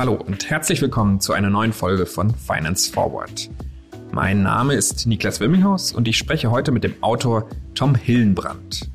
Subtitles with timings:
[0.00, 3.50] Hallo und herzlich willkommen zu einer neuen Folge von Finance Forward.
[4.12, 8.90] Mein Name ist Niklas Wimminghaus und ich spreche heute mit dem Autor Tom Hillenbrand.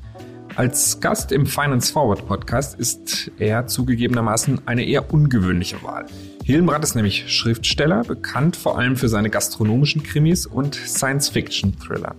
[0.55, 6.07] Als Gast im Finance Forward Podcast ist er zugegebenermaßen eine eher ungewöhnliche Wahl.
[6.43, 12.15] Hillenbrand ist nämlich Schriftsteller, bekannt vor allem für seine gastronomischen Krimis und Science-Fiction-Thriller.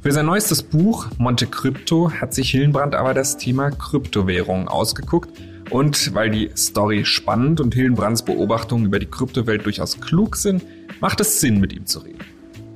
[0.00, 5.28] Für sein neuestes Buch Monte Crypto hat sich Hillenbrand aber das Thema Kryptowährungen ausgeguckt
[5.72, 10.62] und weil die Story spannend und Hillenbrands Beobachtungen über die Kryptowelt durchaus klug sind,
[11.00, 12.20] macht es Sinn, mit ihm zu reden.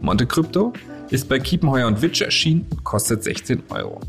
[0.01, 0.73] Monte Crypto
[1.11, 4.01] ist bei Kiepenheuer und Witsch erschienen und kostet 16 Euro.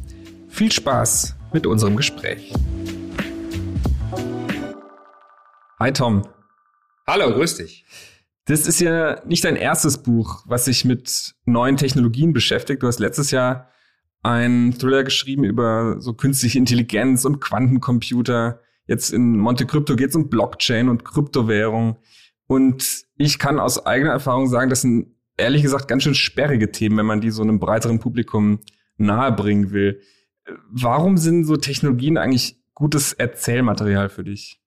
[0.48, 2.54] Viel Spaß mit unserem Gespräch.
[5.80, 6.26] Hi Tom.
[7.05, 7.85] Hallo, grüß dich.
[8.46, 12.84] Das ist ja nicht dein erstes Buch, was sich mit neuen Technologien beschäftigt.
[12.84, 13.70] Du hast letztes Jahr
[14.24, 18.62] einen Thriller geschrieben über so künstliche Intelligenz und Quantencomputer.
[18.88, 21.98] Jetzt in Monte Crypto geht es um Blockchain und Kryptowährung.
[22.48, 26.98] Und ich kann aus eigener Erfahrung sagen, das sind ehrlich gesagt ganz schön sperrige Themen,
[26.98, 28.62] wenn man die so einem breiteren Publikum
[28.98, 30.02] nahebringen will.
[30.70, 34.62] Warum sind so Technologien eigentlich gutes Erzählmaterial für dich?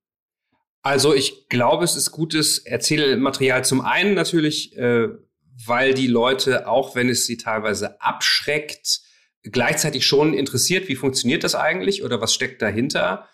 [0.82, 5.08] Also ich glaube, es ist gutes Erzählmaterial zum einen natürlich, äh,
[5.66, 9.00] weil die Leute, auch wenn es sie teilweise abschreckt,
[9.42, 13.28] gleichzeitig schon interessiert, wie funktioniert das eigentlich oder was steckt dahinter.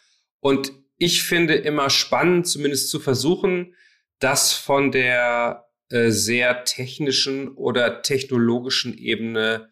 [0.46, 3.74] Und ich finde immer spannend, zumindest zu versuchen,
[4.20, 9.68] das von der äh, sehr technischen oder technologischen Ebene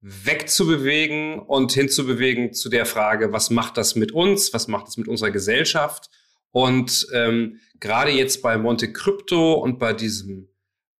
[0.00, 5.06] wegzubewegen und hinzubewegen zu der Frage, was macht das mit uns, was macht das mit
[5.06, 6.10] unserer Gesellschaft?
[6.50, 10.48] Und ähm, gerade jetzt bei Monte Crypto und bei diesem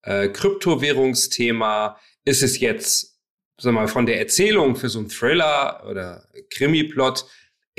[0.03, 3.19] äh, Kryptowährungsthema ist es jetzt,
[3.61, 7.27] sag mal, von der Erzählung für so einen Thriller oder Krimi-Plot,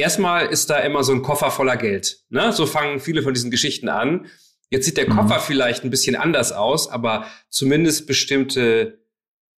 [0.01, 2.19] erstmal ist da immer so ein Koffer voller Geld.
[2.29, 2.51] Ne?
[2.51, 4.27] So fangen viele von diesen Geschichten an.
[4.69, 5.15] Jetzt sieht der mhm.
[5.15, 8.99] Koffer vielleicht ein bisschen anders aus, aber zumindest bestimmte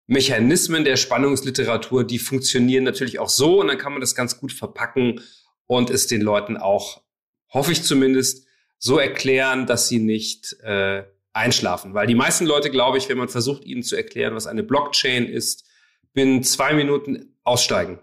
[0.06, 4.52] Mechanismen der Spannungsliteratur, die funktionieren natürlich auch so und dann kann man das ganz gut
[4.52, 5.22] verpacken
[5.66, 7.02] und es den Leuten auch,
[7.50, 8.46] hoffe ich zumindest,
[8.80, 11.94] so erklären, dass sie nicht äh, einschlafen.
[11.94, 15.26] Weil die meisten Leute, glaube ich, wenn man versucht, ihnen zu erklären, was eine Blockchain
[15.26, 15.66] ist,
[16.14, 18.00] binnen zwei Minuten aussteigen.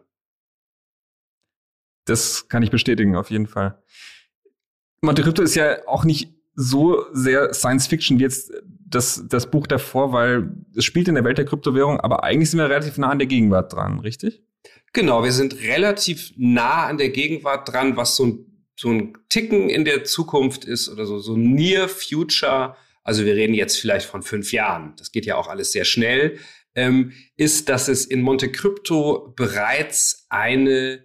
[2.11, 3.81] Das kann ich bestätigen, auf jeden Fall.
[5.01, 9.69] Monte Crypto ist ja auch nicht so sehr Science Fiction wie jetzt das, das Buch
[9.69, 13.11] davor, weil es spielt in der Welt der Kryptowährung, aber eigentlich sind wir relativ nah
[13.11, 14.43] an der Gegenwart dran, richtig?
[14.93, 19.71] Genau, wir sind relativ nah an der Gegenwart dran, was so ein, so ein Ticken
[19.71, 22.75] in der Zukunft ist oder so, so Near Future.
[23.05, 24.95] Also wir reden jetzt vielleicht von fünf Jahren.
[24.99, 26.39] Das geht ja auch alles sehr schnell.
[26.75, 31.05] Ähm, ist, dass es in Monte Crypto bereits eine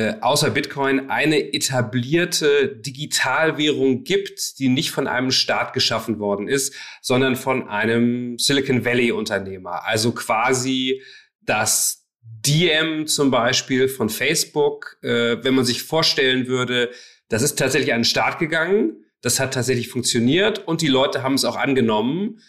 [0.00, 6.74] äh, außer Bitcoin eine etablierte Digitalwährung gibt, die nicht von einem Staat geschaffen worden ist,
[7.02, 9.86] sondern von einem Silicon Valley Unternehmer.
[9.86, 11.02] Also quasi
[11.42, 16.90] das DM zum Beispiel von Facebook, äh, wenn man sich vorstellen würde,
[17.28, 21.34] das ist tatsächlich an den Start gegangen, das hat tatsächlich funktioniert und die Leute haben
[21.34, 22.40] es auch angenommen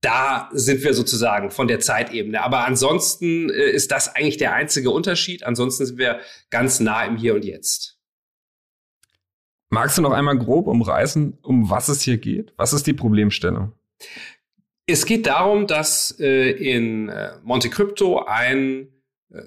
[0.00, 2.42] da sind wir sozusagen von der Zeitebene.
[2.42, 5.44] Aber ansonsten äh, ist das eigentlich der einzige Unterschied.
[5.44, 6.20] Ansonsten sind wir
[6.50, 7.98] ganz nah im Hier und Jetzt.
[9.68, 12.52] Magst du noch einmal grob umreißen, um was es hier geht?
[12.56, 13.72] Was ist die Problemstellung?
[14.86, 18.88] Es geht darum, dass äh, in äh, Monte Crypto ein
[19.30, 19.42] äh,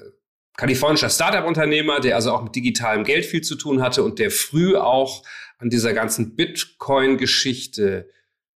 [0.58, 4.76] kalifornischer Startup-Unternehmer, der also auch mit digitalem Geld viel zu tun hatte und der früh
[4.76, 5.24] auch
[5.58, 8.10] an dieser ganzen Bitcoin-Geschichte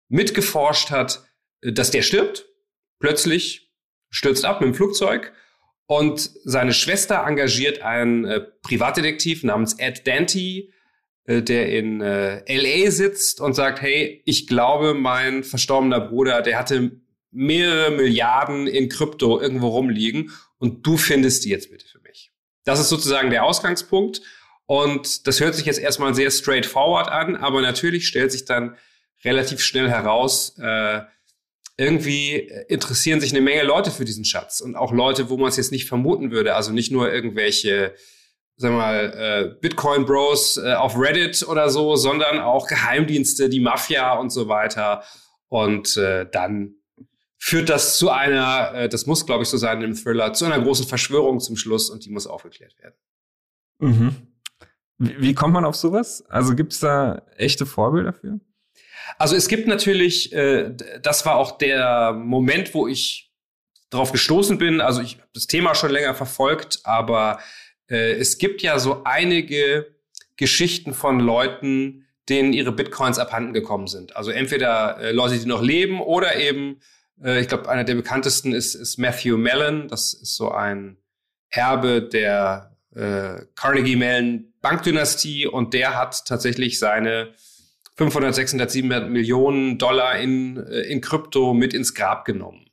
[0.08, 1.24] mitgeforscht hat,
[1.62, 2.46] dass der stirbt,
[2.98, 3.70] plötzlich
[4.10, 5.32] stürzt ab mit dem Flugzeug
[5.86, 10.68] und seine Schwester engagiert einen äh, Privatdetektiv namens Ed Dante,
[11.24, 16.58] äh, der in äh, LA sitzt und sagt, hey, ich glaube, mein verstorbener Bruder, der
[16.58, 16.92] hatte
[17.30, 22.32] mehrere Milliarden in Krypto irgendwo rumliegen und du findest die jetzt bitte für mich.
[22.64, 24.22] Das ist sozusagen der Ausgangspunkt
[24.66, 28.76] und das hört sich jetzt erstmal sehr straightforward an, aber natürlich stellt sich dann
[29.24, 31.00] relativ schnell heraus, äh,
[31.82, 32.36] irgendwie
[32.68, 35.72] interessieren sich eine Menge Leute für diesen Schatz und auch Leute, wo man es jetzt
[35.72, 36.54] nicht vermuten würde.
[36.54, 37.94] Also nicht nur irgendwelche,
[38.56, 43.60] sagen wir mal, äh, Bitcoin Bros äh, auf Reddit oder so, sondern auch Geheimdienste, die
[43.60, 45.02] Mafia und so weiter.
[45.48, 46.76] Und äh, dann
[47.38, 50.60] führt das zu einer, äh, das muss glaube ich so sein im Thriller, zu einer
[50.62, 52.94] großen Verschwörung zum Schluss und die muss aufgeklärt werden.
[53.78, 54.16] Mhm.
[54.98, 56.24] Wie, wie kommt man auf sowas?
[56.28, 58.40] Also gibt es da echte Vorbilder dafür?
[59.18, 60.70] Also es gibt natürlich, äh,
[61.02, 63.32] das war auch der Moment, wo ich
[63.90, 64.80] darauf gestoßen bin.
[64.80, 67.40] Also ich habe das Thema schon länger verfolgt, aber
[67.88, 69.94] äh, es gibt ja so einige
[70.36, 74.16] Geschichten von Leuten, denen ihre Bitcoins abhanden gekommen sind.
[74.16, 76.80] Also entweder äh, Leute, die noch leben oder eben,
[77.22, 79.88] äh, ich glaube, einer der bekanntesten ist, ist Matthew Mellon.
[79.88, 80.96] Das ist so ein
[81.50, 87.34] Erbe der äh, Carnegie Mellon Bankdynastie und der hat tatsächlich seine
[87.96, 92.66] 500, 600, 700 Millionen Dollar in, äh, in Krypto mit ins Grab genommen.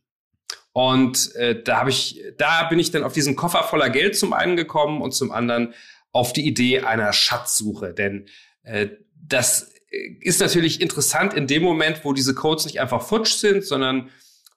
[0.72, 4.34] Und äh, da habe ich, da bin ich dann auf diesen Koffer voller Geld zum
[4.34, 5.74] einen gekommen und zum anderen
[6.12, 7.94] auf die Idee einer Schatzsuche.
[7.94, 8.28] Denn
[8.64, 9.74] äh, das
[10.22, 14.10] ist natürlich interessant in dem Moment, wo diese Codes nicht einfach futsch sind, sondern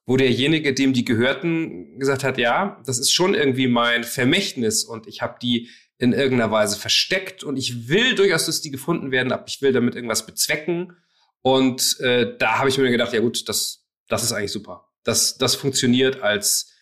[0.05, 5.07] wo derjenige, dem die gehörten, gesagt hat, ja, das ist schon irgendwie mein Vermächtnis und
[5.07, 5.71] ich habe die
[6.03, 9.73] in irgendeiner Weise versteckt und ich will durchaus, dass die gefunden werden, aber ich will
[9.73, 10.97] damit irgendwas bezwecken.
[11.43, 14.89] Und äh, da habe ich mir gedacht, ja gut, das, das ist eigentlich super.
[15.05, 16.73] Das, das funktioniert als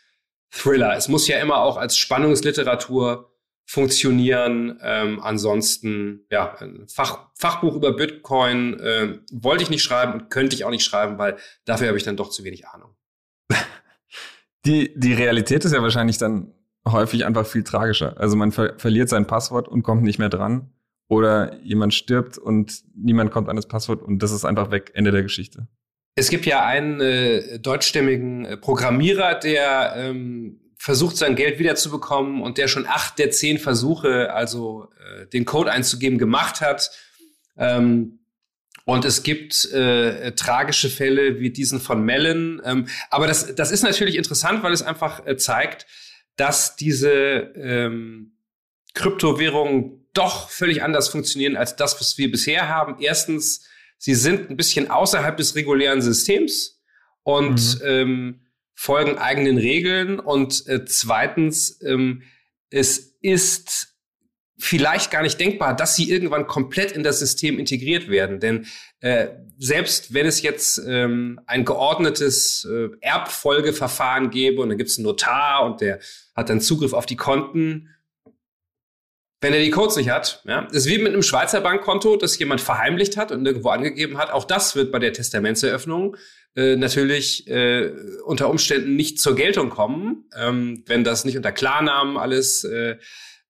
[0.51, 0.97] Thriller.
[0.97, 3.31] Es muss ja immer auch als Spannungsliteratur
[3.67, 4.81] funktionieren.
[4.83, 10.57] Ähm, ansonsten, ja, ein Fach, Fachbuch über Bitcoin äh, wollte ich nicht schreiben und könnte
[10.57, 12.97] ich auch nicht schreiben, weil dafür habe ich dann doch zu wenig Ahnung.
[14.65, 16.53] Die, die Realität ist ja wahrscheinlich dann
[16.87, 18.19] häufig einfach viel tragischer.
[18.19, 20.73] Also man ver verliert sein Passwort und kommt nicht mehr dran.
[21.09, 24.93] Oder jemand stirbt und niemand kommt an das Passwort und das ist einfach weg.
[24.95, 25.67] Ende der Geschichte.
[26.15, 32.59] Es gibt ja einen äh, deutschstämmigen äh, Programmierer, der ähm, versucht, sein Geld wiederzubekommen und
[32.59, 36.91] der schon acht der zehn Versuche, also äh, den Code einzugeben, gemacht hat.
[37.57, 38.21] Ähm,
[38.85, 42.63] und es gibt äh, tragische Fälle wie diesen von Mellon.
[42.65, 45.87] Ähm, aber das, das ist natürlich interessant, weil es einfach äh, zeigt,
[46.37, 48.33] dass diese ähm,
[48.95, 52.97] Kryptowährungen doch völlig anders funktionieren als das, was wir bisher haben.
[53.01, 53.67] Erstens,
[53.99, 56.81] sie sind ein bisschen außerhalb des regulären Systems
[57.23, 57.87] und mhm.
[57.87, 58.41] ähm,
[58.75, 60.19] folgen eigenen Regeln.
[60.19, 62.23] Und äh, zweitens, ähm,
[62.71, 63.90] es ist
[64.61, 68.41] vielleicht gar nicht denkbar, dass sie irgendwann komplett in das System integriert werden.
[68.41, 68.67] Denn
[69.01, 69.29] äh,
[69.59, 75.07] selbst wenn es jetzt ähm, ein geordnetes äh, Erbfolgeverfahren gäbe und dann gibt es einen
[75.07, 75.99] Notar und der
[76.35, 77.89] hat dann Zugriff auf die Konten,
[79.41, 82.61] wenn er die Codes nicht hat, ja, ist wie mit einem Schweizer Bankkonto, das jemand
[82.61, 84.31] verheimlicht hat und irgendwo angegeben hat.
[84.31, 86.17] Auch das wird bei der Testamentseröffnung
[86.57, 87.91] äh, natürlich äh,
[88.25, 92.97] unter Umständen nicht zur Geltung kommen, ähm, wenn das nicht unter Klarnamen alles äh,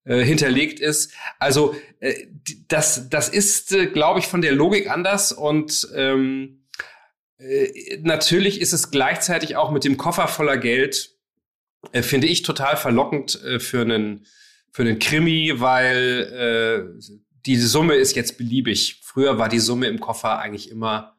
[0.05, 1.13] äh, hinterlegt ist.
[1.39, 2.27] Also äh,
[2.69, 6.67] das, das ist, äh, glaube ich, von der Logik anders und ähm,
[7.39, 11.17] äh, natürlich ist es gleichzeitig auch mit dem Koffer voller Geld,
[11.93, 14.27] äh, finde ich total verlockend äh, für einen
[14.73, 17.03] für einen Krimi, weil äh,
[17.45, 19.01] die Summe ist jetzt beliebig.
[19.03, 21.17] Früher war die Summe im Koffer eigentlich immer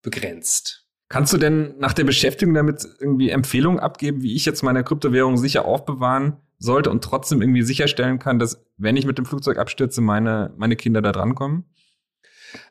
[0.00, 0.86] begrenzt.
[1.08, 5.36] Kannst du denn nach der Beschäftigung damit irgendwie Empfehlungen abgeben, wie ich jetzt meine Kryptowährung
[5.36, 10.00] sicher aufbewahren sollte und trotzdem irgendwie sicherstellen kann, dass, wenn ich mit dem Flugzeug abstürze,
[10.00, 11.64] meine, meine Kinder da drankommen?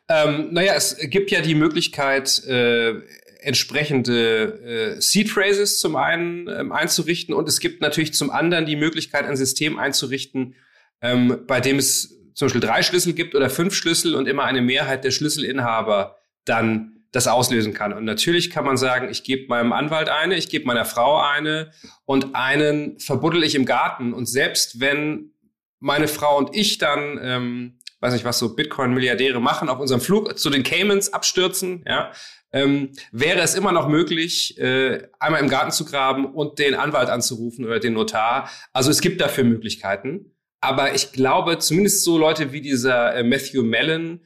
[0.08, 3.00] Ähm, naja, es gibt ja die Möglichkeit, äh,
[3.40, 8.76] entsprechende äh, Seed Phrases zum einen ähm, einzurichten und es gibt natürlich zum anderen die
[8.76, 10.54] Möglichkeit, ein System einzurichten,
[11.02, 14.62] ähm, bei dem es zum Beispiel drei Schlüssel gibt oder fünf Schlüssel und immer eine
[14.62, 17.92] Mehrheit der Schlüsselinhaber dann das auslösen kann.
[17.92, 21.70] Und natürlich kann man sagen, ich gebe meinem Anwalt eine, ich gebe meiner Frau eine
[22.04, 24.12] und einen verbuddel ich im Garten.
[24.12, 25.30] Und selbst wenn
[25.78, 30.36] meine Frau und ich dann, ähm, weiß nicht, was so Bitcoin-Milliardäre machen, auf unserem Flug
[30.36, 32.10] zu den Caymans abstürzen, ja,
[32.52, 37.10] ähm, wäre es immer noch möglich, äh, einmal im Garten zu graben und den Anwalt
[37.10, 38.50] anzurufen oder den Notar.
[38.72, 40.32] Also es gibt dafür Möglichkeiten.
[40.60, 44.20] Aber ich glaube, zumindest so Leute wie dieser äh, Matthew Mellon,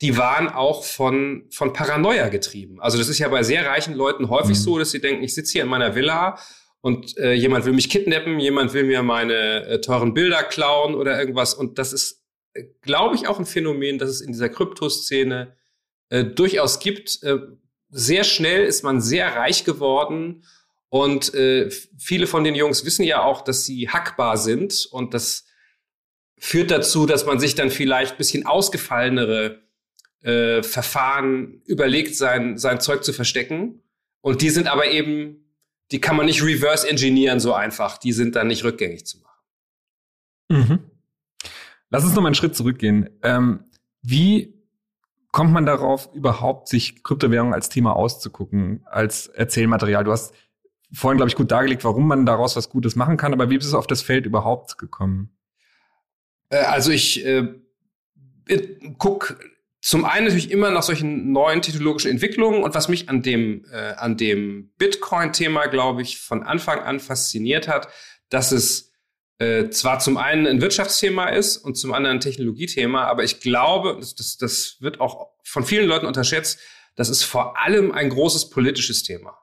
[0.00, 2.80] die waren auch von, von Paranoia getrieben.
[2.80, 4.62] Also das ist ja bei sehr reichen Leuten häufig mhm.
[4.62, 6.38] so, dass sie denken, ich sitze hier in meiner Villa
[6.80, 11.18] und äh, jemand will mich kidnappen, jemand will mir meine äh, teuren Bilder klauen oder
[11.18, 11.54] irgendwas.
[11.54, 12.22] Und das ist,
[12.52, 15.56] äh, glaube ich, auch ein Phänomen, das es in dieser Kryptoszene
[16.10, 17.22] äh, durchaus gibt.
[17.22, 17.38] Äh,
[17.88, 20.44] sehr schnell ist man sehr reich geworden
[20.88, 25.46] und äh, viele von den Jungs wissen ja auch, dass sie hackbar sind und das
[26.38, 29.63] führt dazu, dass man sich dann vielleicht bisschen ausgefallenere
[30.24, 33.82] äh, Verfahren überlegt, sein, sein Zeug zu verstecken.
[34.20, 35.44] Und die sind aber eben,
[35.92, 37.98] die kann man nicht reverse engineeren so einfach.
[37.98, 39.34] Die sind dann nicht rückgängig zu machen.
[40.48, 40.78] Mhm.
[41.90, 43.10] Lass uns noch mal einen Schritt zurückgehen.
[43.22, 43.64] Ähm,
[44.02, 44.54] wie
[45.30, 50.04] kommt man darauf, überhaupt sich Kryptowährungen als Thema auszugucken, als Erzählmaterial?
[50.04, 50.34] Du hast
[50.92, 53.72] vorhin, glaube ich, gut dargelegt, warum man daraus was Gutes machen kann, aber wie bist
[53.72, 55.36] du auf das Feld überhaupt gekommen?
[56.48, 57.54] Äh, also ich äh,
[58.98, 59.38] guck
[59.84, 63.92] zum einen natürlich immer nach solchen neuen technologischen Entwicklungen und was mich an dem, äh,
[63.96, 67.88] an dem Bitcoin-Thema, glaube ich, von Anfang an fasziniert hat,
[68.30, 68.94] dass es
[69.40, 73.98] äh, zwar zum einen ein Wirtschaftsthema ist und zum anderen ein Technologiethema, aber ich glaube,
[74.00, 76.60] das, das, das wird auch von vielen Leuten unterschätzt,
[76.96, 79.36] das ist vor allem ein großes politisches Thema.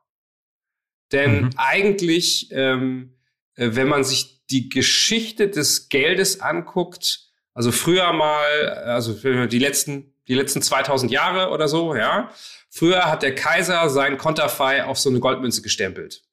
[1.12, 1.50] Denn mhm.
[1.56, 3.16] eigentlich, ähm,
[3.54, 10.11] äh, wenn man sich die Geschichte des Geldes anguckt, also früher mal, also die letzten,
[10.28, 12.32] die letzten 2000 Jahre oder so, ja,
[12.70, 16.24] früher hat der Kaiser sein Konterfei auf so eine Goldmünze gestempelt.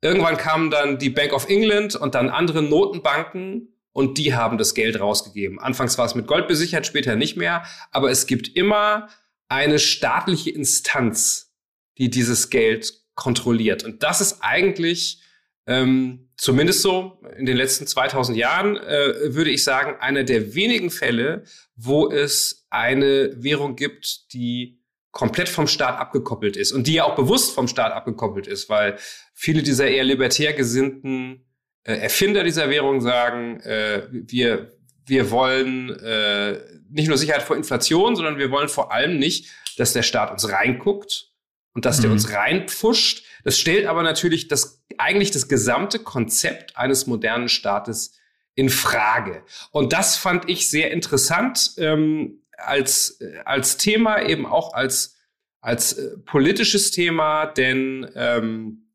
[0.00, 4.74] Irgendwann kam dann die Bank of England und dann andere Notenbanken und die haben das
[4.74, 5.58] Geld rausgegeben.
[5.58, 9.08] Anfangs war es mit Gold besichert, später nicht mehr, aber es gibt immer
[9.48, 11.56] eine staatliche Instanz,
[11.98, 13.82] die dieses Geld kontrolliert.
[13.82, 15.20] Und das ist eigentlich
[15.68, 20.90] ähm, zumindest so in den letzten 2000 Jahren, äh, würde ich sagen, einer der wenigen
[20.90, 21.44] Fälle,
[21.76, 27.16] wo es eine Währung gibt, die komplett vom Staat abgekoppelt ist und die ja auch
[27.16, 28.96] bewusst vom Staat abgekoppelt ist, weil
[29.34, 31.44] viele dieser eher libertär gesinnten
[31.84, 36.60] äh, Erfinder dieser Währung sagen, äh, wir, wir wollen äh,
[36.90, 40.50] nicht nur Sicherheit vor Inflation, sondern wir wollen vor allem nicht, dass der Staat uns
[40.50, 41.30] reinguckt
[41.74, 42.02] und dass mhm.
[42.02, 43.24] der uns reinpfuscht.
[43.48, 48.12] Das stellt aber natürlich das, eigentlich das gesamte Konzept eines modernen Staates
[48.54, 49.42] in Frage.
[49.70, 55.16] Und das fand ich sehr interessant ähm, als, als Thema, eben auch als,
[55.62, 58.90] als äh, politisches Thema, denn ähm,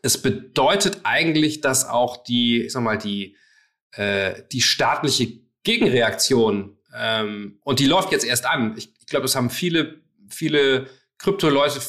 [0.00, 3.36] es bedeutet eigentlich, dass auch die, ich sag mal, die,
[3.92, 8.78] äh, die staatliche Gegenreaktion ähm, und die läuft jetzt erst an.
[8.78, 10.86] Ich, ich glaube, es haben viele, viele
[11.18, 11.82] Krypto-Leute,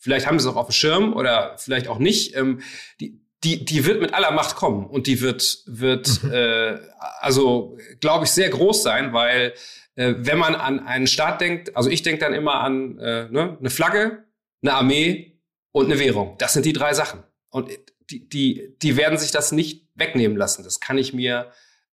[0.00, 2.34] vielleicht haben sie es auch auf dem Schirm oder vielleicht auch nicht.
[2.34, 2.60] Ähm,
[2.98, 6.32] die, die, die wird mit aller Macht kommen und die wird, wird mhm.
[6.32, 6.78] äh,
[7.20, 9.54] also, glaube ich, sehr groß sein, weil
[9.94, 13.56] äh, wenn man an einen Staat denkt, also ich denke dann immer an äh, ne,
[13.58, 14.24] eine Flagge,
[14.62, 15.40] eine Armee
[15.72, 16.36] und eine Währung.
[16.38, 17.22] Das sind die drei Sachen.
[17.50, 17.70] Und
[18.10, 20.64] die, die, die werden sich das nicht wegnehmen lassen.
[20.64, 21.52] Das kann ich mir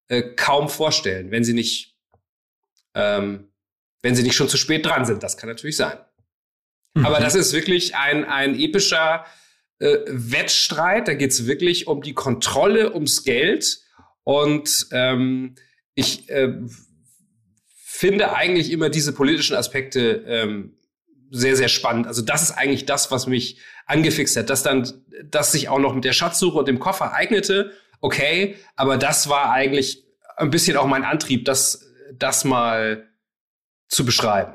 [0.09, 1.97] äh, kaum vorstellen, wenn sie nicht
[2.95, 3.49] ähm,
[4.03, 5.23] wenn sie nicht schon zu spät dran sind.
[5.23, 5.99] Das kann natürlich sein.
[6.97, 7.05] Mhm.
[7.05, 9.27] Aber das ist wirklich ein, ein epischer
[9.79, 11.09] äh, Wettstreit.
[11.09, 13.81] Da geht es wirklich um die Kontrolle, ums Geld.
[14.25, 15.57] Und ähm,
[15.95, 16.55] ich äh,
[17.75, 20.79] finde eigentlich immer diese politischen Aspekte ähm,
[21.31, 22.07] sehr, sehr spannend.
[22.07, 24.91] Also das ist eigentlich das, was mich angefixt hat, dass dann,
[25.25, 27.73] dass sich auch noch mit der Schatzsuche und dem Koffer eignete.
[28.01, 30.05] Okay, aber das war eigentlich
[30.37, 33.07] ein bisschen auch mein Antrieb, dass das mal
[33.89, 34.55] zu beschreiben.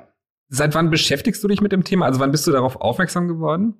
[0.53, 2.05] Seit wann beschäftigst du dich mit dem Thema?
[2.05, 3.75] Also wann bist du darauf aufmerksam geworden?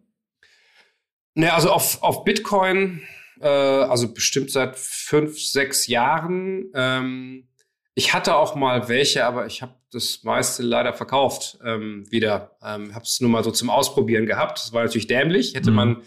[1.35, 3.01] Naja, also auf, auf Bitcoin,
[3.41, 6.71] äh, also bestimmt seit fünf, sechs Jahren.
[6.73, 7.49] Ähm,
[7.93, 12.55] ich hatte auch mal welche, aber ich habe das meiste leider verkauft ähm, wieder.
[12.63, 14.59] Ähm, habe es nur mal so zum Ausprobieren gehabt.
[14.59, 15.53] Das war natürlich dämlich.
[15.53, 15.75] Hätte mhm.
[15.75, 16.01] man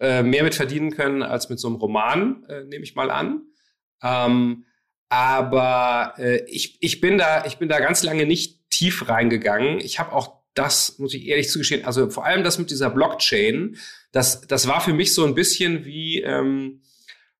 [0.00, 3.40] äh, mehr mit verdienen können als mit so einem Roman, äh, nehme ich mal an.
[4.02, 4.66] Ähm,
[5.08, 9.78] aber äh, ich, ich, bin da, ich bin da ganz lange nicht tief reingegangen.
[9.78, 13.76] Ich habe auch das, muss ich ehrlich zugestehen, also vor allem das mit dieser Blockchain,
[14.10, 16.80] das, das war für mich so ein bisschen wie ähm,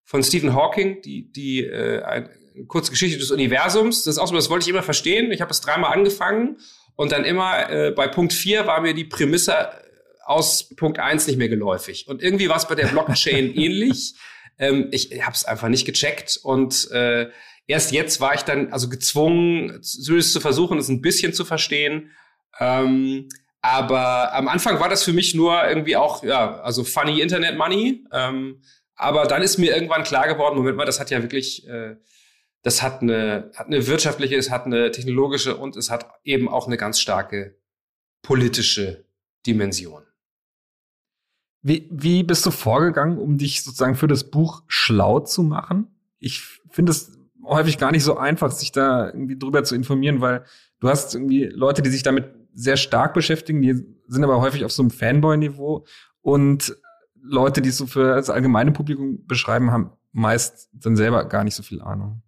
[0.03, 2.29] von Stephen Hawking, die, die äh, eine
[2.67, 4.03] kurze Geschichte des Universums.
[4.03, 5.31] Das ist auch so, das wollte ich immer verstehen.
[5.31, 6.57] Ich habe es dreimal angefangen
[6.95, 9.69] und dann immer äh, bei Punkt vier war mir die Prämisse
[10.23, 12.07] aus Punkt eins nicht mehr geläufig.
[12.07, 14.13] Und irgendwie war es bei der Blockchain ähnlich.
[14.59, 17.31] Ähm, ich habe es einfach nicht gecheckt und äh,
[17.67, 22.11] erst jetzt war ich dann also gezwungen, zumindest zu versuchen, es ein bisschen zu verstehen.
[22.59, 23.29] Ähm,
[23.61, 28.05] aber am Anfang war das für mich nur irgendwie auch, ja, also funny Internet Money.
[28.11, 28.61] Ähm,
[28.95, 31.95] aber dann ist mir irgendwann klar geworden, Moment mal, das hat ja wirklich, äh,
[32.63, 36.67] das hat eine, hat eine wirtschaftliche, es hat eine technologische und es hat eben auch
[36.67, 37.57] eine ganz starke
[38.21, 39.05] politische
[39.45, 40.03] Dimension.
[41.63, 45.87] Wie, wie bist du vorgegangen, um dich sozusagen für das Buch schlau zu machen?
[46.17, 47.11] Ich finde es
[47.43, 50.43] häufig gar nicht so einfach, sich da irgendwie drüber zu informieren, weil
[50.79, 54.71] du hast irgendwie Leute, die sich damit sehr stark beschäftigen, die sind aber häufig auf
[54.71, 55.85] so einem Fanboy-Niveau
[56.21, 56.75] und
[57.23, 61.55] Leute, die es so für das allgemeine Publikum beschreiben, haben meist dann selber gar nicht
[61.55, 62.21] so viel Ahnung.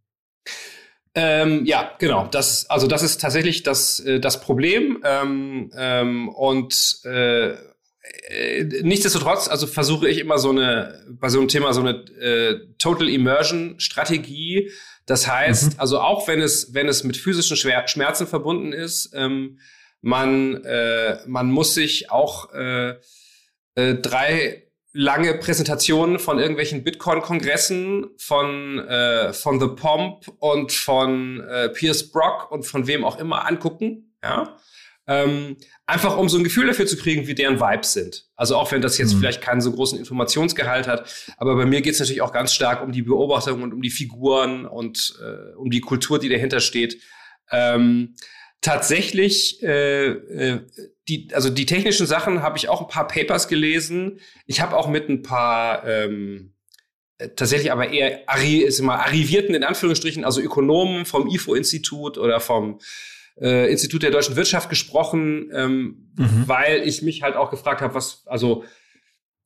[1.15, 2.27] Ähm, ja, genau.
[2.27, 5.01] Das, also das ist tatsächlich das, äh, das Problem.
[5.03, 11.49] Ähm, ähm, und äh, äh, nichtsdestotrotz, also versuche ich immer so eine, bei so einem
[11.49, 14.71] Thema so eine äh, Total Immersion Strategie
[15.05, 15.79] das heißt, mhm.
[15.79, 19.59] also auch wenn es, wenn es mit physischen Schmerzen verbunden ist, ähm,
[20.01, 22.95] man, äh, man muss sich auch äh,
[23.75, 31.69] äh, drei lange Präsentationen von irgendwelchen Bitcoin-Kongressen von, äh, von The Pomp und von äh,
[31.69, 34.15] Pierce Brock und von wem auch immer angucken.
[34.23, 34.57] Ja?
[35.05, 38.25] Ähm, einfach um so ein Gefühl dafür zu kriegen, wie deren Vibes sind.
[38.37, 39.19] Also auch wenn das jetzt mhm.
[39.19, 42.81] vielleicht keinen so großen Informationsgehalt hat, aber bei mir geht es natürlich auch ganz stark
[42.81, 47.01] um die Beobachtung und um die Figuren und äh, um die Kultur, die dahinter steht.
[47.51, 48.15] Ähm,
[48.61, 50.61] tatsächlich, äh, äh,
[51.09, 54.21] die, also die technischen Sachen habe ich auch ein paar Papers gelesen.
[54.45, 56.53] Ich habe auch mit ein paar ähm,
[57.17, 62.39] äh, tatsächlich aber eher arri ist immer arrivierten in Anführungsstrichen, also Ökonomen vom IFO-Institut oder
[62.39, 62.79] vom
[63.39, 66.43] äh, Institut der deutschen Wirtschaft gesprochen, ähm, mhm.
[66.47, 68.63] weil ich mich halt auch gefragt habe, was, also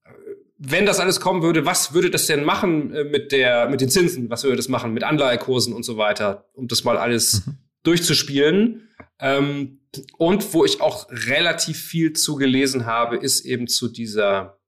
[0.04, 0.10] äh,
[0.58, 3.90] wenn das alles kommen würde, was würde das denn machen äh, mit der, mit den
[3.90, 4.30] Zinsen?
[4.30, 7.58] Was würde das machen mit Anleihekursen und so weiter, um das mal alles mhm.
[7.84, 8.90] durchzuspielen?
[9.20, 9.80] Ähm,
[10.18, 14.60] und wo ich auch relativ viel zu gelesen habe, ist eben zu dieser,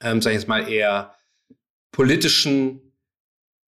[0.00, 1.14] ähm, sag ich jetzt mal, eher
[1.92, 2.83] politischen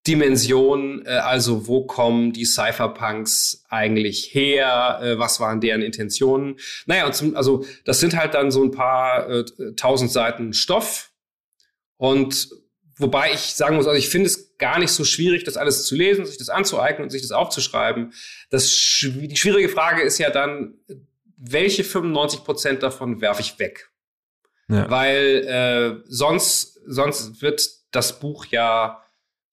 [0.05, 6.59] Dimension, äh, also wo kommen die Cypherpunks eigentlich her, äh, was waren deren Intentionen.
[6.85, 9.45] Naja, und zum, also das sind halt dann so ein paar äh,
[9.75, 11.11] tausend Seiten Stoff.
[11.97, 12.49] Und
[12.97, 15.95] wobei ich sagen muss, also ich finde es gar nicht so schwierig, das alles zu
[15.95, 18.13] lesen, sich das anzueignen und sich das aufzuschreiben.
[18.49, 20.75] Das, die schwierige Frage ist ja dann,
[21.37, 23.89] welche 95 Prozent davon werfe ich weg?
[24.67, 24.89] Ja.
[24.89, 29.02] Weil äh, sonst, sonst wird das Buch ja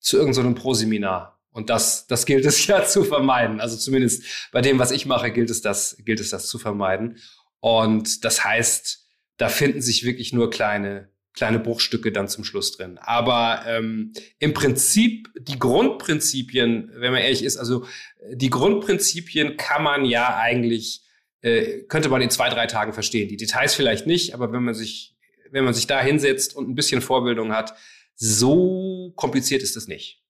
[0.01, 1.39] zu irgendeinem so Proseminar.
[1.51, 3.61] Und das, das gilt es ja zu vermeiden.
[3.61, 7.17] Also zumindest bei dem, was ich mache, gilt es das, gilt es das zu vermeiden.
[7.59, 9.05] Und das heißt,
[9.37, 12.97] da finden sich wirklich nur kleine, kleine Bruchstücke dann zum Schluss drin.
[12.97, 17.85] Aber ähm, im Prinzip die Grundprinzipien, wenn man ehrlich ist, also
[18.31, 21.03] die Grundprinzipien kann man ja eigentlich,
[21.41, 23.29] äh, könnte man in zwei, drei Tagen verstehen.
[23.29, 25.15] Die Details vielleicht nicht, aber wenn man sich,
[25.51, 27.75] wenn man sich da hinsetzt und ein bisschen Vorbildung hat,
[28.23, 30.21] so kompliziert ist es nicht.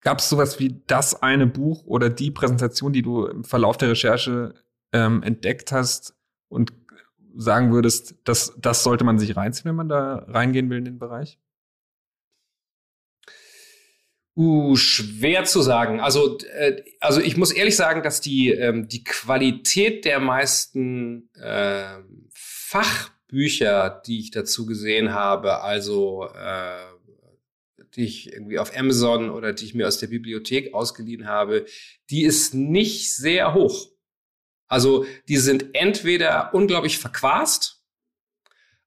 [0.00, 3.90] Gab es sowas wie das eine Buch oder die Präsentation, die du im Verlauf der
[3.90, 4.54] Recherche
[4.92, 6.16] ähm, entdeckt hast
[6.48, 6.72] und
[7.36, 10.98] sagen würdest, dass das sollte man sich reinziehen, wenn man da reingehen will in den
[10.98, 11.38] Bereich?
[14.34, 16.00] Uh, schwer zu sagen.
[16.00, 21.98] Also, äh, also ich muss ehrlich sagen, dass die, ähm, die Qualität der meisten äh,
[23.36, 26.78] Fachbücher, die ich dazu gesehen habe, also äh,
[27.94, 31.66] die ich irgendwie auf Amazon oder die ich mir aus der Bibliothek ausgeliehen habe,
[32.10, 33.90] die ist nicht sehr hoch.
[34.68, 37.82] Also die sind entweder unglaublich verquast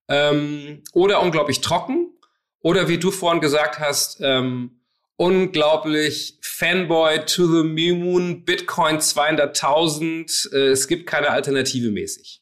[0.08, 2.12] ähm, oder unglaublich trocken
[2.60, 4.82] oder wie du vorhin gesagt hast, ähm,
[5.16, 12.39] unglaublich Fanboy to the Moon, Bitcoin 200.000, äh, es gibt keine Alternative mäßig.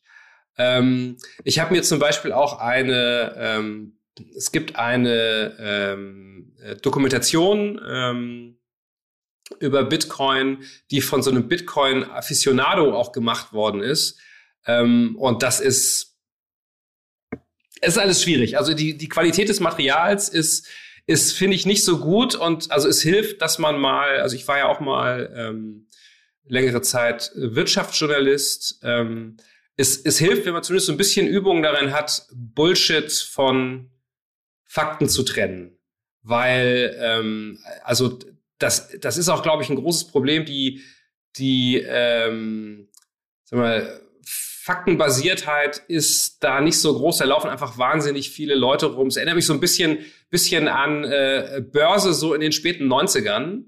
[0.57, 3.99] Ähm, ich habe mir zum Beispiel auch eine, ähm,
[4.35, 8.57] es gibt eine ähm, äh, Dokumentation, ähm,
[9.59, 14.19] über Bitcoin, die von so einem Bitcoin-Aficionado auch gemacht worden ist.
[14.65, 16.17] Ähm, und das ist,
[17.81, 18.57] ist alles schwierig.
[18.57, 20.67] Also die, die Qualität des Materials ist,
[21.05, 22.35] ist finde ich, nicht so gut.
[22.35, 25.87] Und also es hilft, dass man mal, also ich war ja auch mal ähm,
[26.45, 28.81] längere Zeit Wirtschaftsjournalist.
[28.83, 29.37] Ähm,
[29.77, 33.91] es, es hilft, wenn man zumindest so ein bisschen Übung darin hat, Bullshit von
[34.65, 35.77] Fakten zu trennen.
[36.23, 38.19] Weil, ähm, also
[38.57, 40.81] das, das ist auch, glaube ich, ein großes Problem, die,
[41.37, 42.89] die ähm,
[43.45, 47.19] sag mal, Faktenbasiertheit ist da nicht so groß.
[47.19, 49.07] Da laufen einfach wahnsinnig viele Leute rum.
[49.07, 53.63] Es erinnert mich so ein bisschen, bisschen an äh, Börse so in den späten 90ern.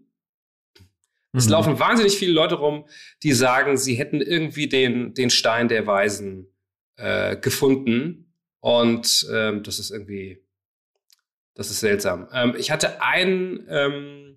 [1.34, 1.52] Es mhm.
[1.52, 2.86] laufen wahnsinnig viele Leute rum,
[3.24, 6.48] die sagen, sie hätten irgendwie den, den Stein der Weisen
[6.98, 8.34] äh, gefunden.
[8.60, 10.44] Und ähm, das ist irgendwie,
[11.54, 12.28] das ist seltsam.
[12.34, 14.30] Ähm, ich hatte einen ähm,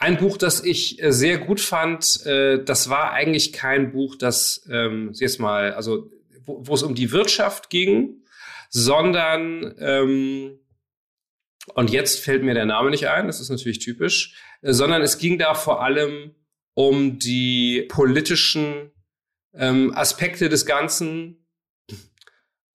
[0.00, 4.66] ein Buch, das ich äh, sehr gut fand, äh, das war eigentlich kein Buch, das
[4.72, 6.10] ähm, jetzt mal, also
[6.46, 8.24] wo, wo es um die Wirtschaft ging,
[8.70, 10.58] sondern ähm,
[11.74, 15.18] und jetzt fällt mir der Name nicht ein, das ist natürlich typisch, äh, sondern es
[15.18, 16.34] ging da vor allem
[16.74, 18.90] um die politischen
[19.54, 21.46] ähm, Aspekte des Ganzen.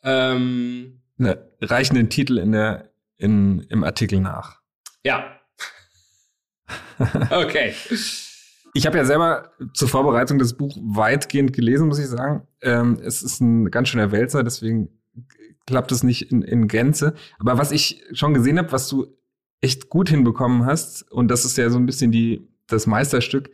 [0.03, 4.62] Ähm, ne, reichen den Titel in der, in, im Artikel nach.
[5.03, 5.36] Ja,
[7.31, 7.73] okay.
[8.73, 12.47] Ich habe ja selber zur Vorbereitung des Buch weitgehend gelesen, muss ich sagen.
[12.62, 14.89] Ähm, es ist ein ganz schöner Wälzer, deswegen
[15.65, 17.15] klappt es nicht in, in Gänze.
[17.39, 19.08] Aber was ich schon gesehen habe, was du
[19.62, 23.49] echt gut hinbekommen hast, und das ist ja so ein bisschen die, das Meisterstück,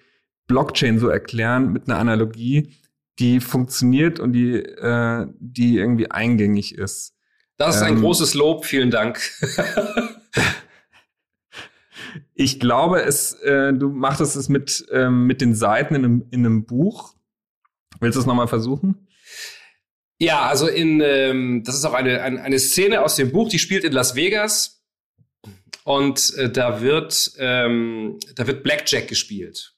[0.47, 2.73] Blockchain so erklären mit einer Analogie,
[3.19, 7.13] die funktioniert und die, äh, die irgendwie eingängig ist.
[7.57, 9.19] Das ist ein ähm, großes Lob, vielen Dank.
[12.33, 16.45] Ich glaube, es, äh, du machtest es mit, ähm, mit den Seiten in einem, in
[16.45, 17.13] einem Buch.
[17.99, 19.07] Willst du es nochmal versuchen?
[20.21, 23.57] Ja, also in, ähm, das ist auch eine, eine, eine Szene aus dem Buch, die
[23.57, 24.83] spielt in Las Vegas.
[25.83, 29.73] Und äh, da wird, ähm, da wird Blackjack gespielt.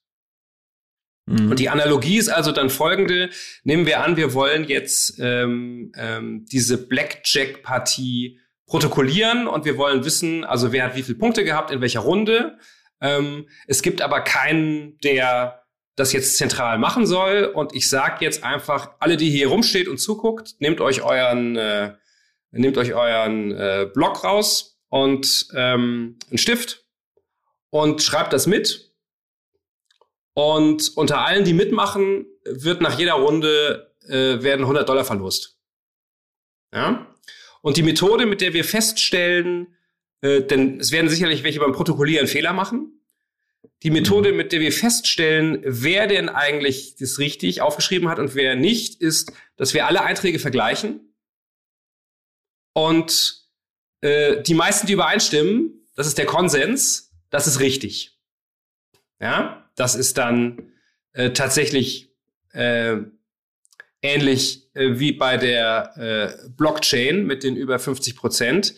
[1.28, 1.52] Mhm.
[1.52, 3.30] Und die Analogie ist also dann folgende.
[3.64, 10.44] Nehmen wir an, wir wollen jetzt ähm, ähm, diese Blackjack-Partie protokollieren und wir wollen wissen,
[10.44, 12.58] also wer hat wie viele Punkte gehabt, in welcher Runde.
[13.00, 15.63] Ähm, es gibt aber keinen, der
[15.96, 17.46] das jetzt zentral machen soll.
[17.46, 21.94] Und ich sage jetzt einfach, alle, die hier rumsteht und zuguckt, nehmt euch euren, äh,
[22.52, 26.86] nehmt euch euren äh, Block raus und ähm, einen Stift
[27.70, 28.94] und schreibt das mit
[30.34, 35.60] und unter allen, die mitmachen, wird nach jeder Runde äh, werden 100 Dollar verlost.
[36.74, 37.08] Ja?
[37.62, 39.76] Und die Methode, mit der wir feststellen,
[40.22, 43.03] äh, denn es werden sicherlich welche beim Protokollieren Fehler machen.
[43.84, 48.56] Die Methode, mit der wir feststellen, wer denn eigentlich das richtig aufgeschrieben hat und wer
[48.56, 51.14] nicht, ist, dass wir alle Einträge vergleichen
[52.74, 53.44] und
[54.02, 58.18] äh, die meisten, die übereinstimmen, das ist der Konsens, das ist richtig.
[59.20, 59.70] Ja?
[59.76, 60.74] Das ist dann
[61.14, 62.12] äh, tatsächlich
[62.52, 62.98] äh,
[64.02, 65.98] ähnlich äh, wie bei der
[66.46, 68.76] äh, Blockchain mit den über 50 Prozent.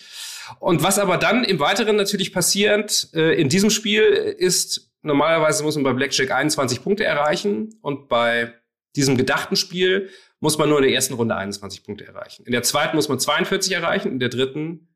[0.59, 5.75] Und was aber dann im Weiteren natürlich passiert äh, in diesem Spiel ist, normalerweise muss
[5.75, 8.53] man bei Blackjack 21 Punkte erreichen und bei
[8.95, 12.45] diesem gedachten Spiel muss man nur in der ersten Runde 21 Punkte erreichen.
[12.45, 14.87] In der zweiten muss man 42 erreichen, in der dritten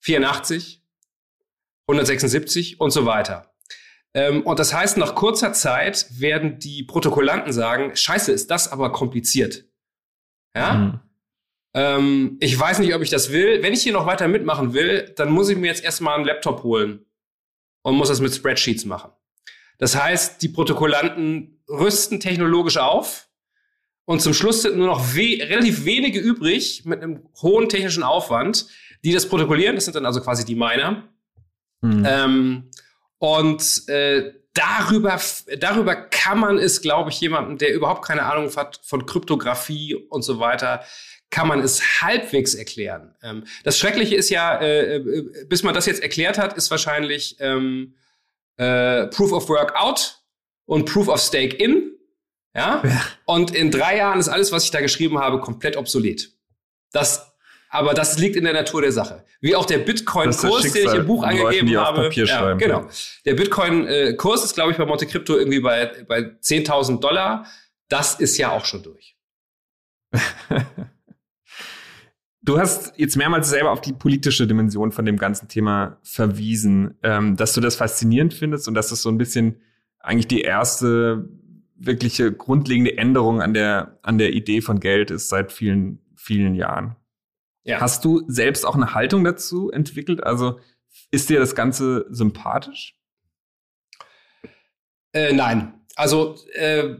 [0.00, 0.82] 84,
[1.86, 3.52] 176 und so weiter.
[4.14, 8.92] Ähm, und das heißt, nach kurzer Zeit werden die Protokollanten sagen, scheiße, ist das aber
[8.92, 9.64] kompliziert.
[10.54, 10.74] Ja?
[10.74, 11.00] Mhm.
[11.74, 13.62] Ähm, ich weiß nicht, ob ich das will.
[13.62, 16.62] Wenn ich hier noch weiter mitmachen will, dann muss ich mir jetzt erstmal einen Laptop
[16.62, 17.06] holen
[17.82, 19.10] und muss das mit Spreadsheets machen.
[19.78, 23.28] Das heißt, die Protokollanten rüsten technologisch auf
[24.04, 28.66] und zum Schluss sind nur noch we relativ wenige übrig mit einem hohen technischen Aufwand,
[29.04, 29.74] die das protokollieren.
[29.74, 31.08] Das sind dann also quasi die Miner.
[31.80, 32.04] Mhm.
[32.06, 32.70] Ähm,
[33.18, 35.20] und äh, darüber,
[35.58, 40.22] darüber kann man es, glaube ich, jemandem, der überhaupt keine Ahnung hat von Kryptographie und
[40.22, 40.84] so weiter,
[41.32, 43.16] kann man es halbwegs erklären.
[43.22, 47.36] Ähm, das Schreckliche ist ja, äh, äh, bis man das jetzt erklärt hat, ist wahrscheinlich
[47.40, 47.94] ähm,
[48.58, 50.20] äh, Proof of Work out
[50.66, 51.90] und Proof of Stake in.
[52.54, 52.82] Ja?
[52.84, 53.00] ja?
[53.24, 56.30] Und in drei Jahren ist alles, was ich da geschrieben habe, komplett obsolet.
[56.92, 57.32] Das
[57.70, 59.24] aber das liegt in der Natur der Sache.
[59.40, 62.10] Wie auch der Bitcoin-Kurs, den ich im Buch angegeben Leuten, habe.
[62.12, 62.86] Ja, genau.
[63.24, 67.46] Der Bitcoin-Kurs ist, glaube ich, bei Monte Crypto irgendwie bei, bei 10.000 Dollar.
[67.88, 69.16] Das ist ja auch schon durch.
[72.44, 77.36] Du hast jetzt mehrmals selber auf die politische Dimension von dem ganzen Thema verwiesen, ähm,
[77.36, 79.60] dass du das faszinierend findest und dass das so ein bisschen
[80.00, 81.28] eigentlich die erste
[81.76, 86.96] wirkliche grundlegende Änderung an der, an der Idee von Geld ist seit vielen, vielen Jahren.
[87.62, 87.80] Ja.
[87.80, 90.24] Hast du selbst auch eine Haltung dazu entwickelt?
[90.24, 90.58] Also
[91.12, 92.96] ist dir das Ganze sympathisch?
[95.12, 96.96] Äh, nein, also äh,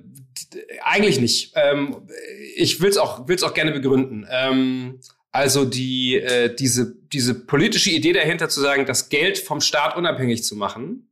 [0.84, 1.52] eigentlich nicht.
[1.56, 2.08] Ähm,
[2.54, 4.24] ich will es auch, will's auch gerne begründen.
[4.30, 5.00] Ähm,
[5.32, 10.44] also die, äh, diese, diese politische Idee dahinter zu sagen, das Geld vom Staat unabhängig
[10.44, 11.08] zu machen,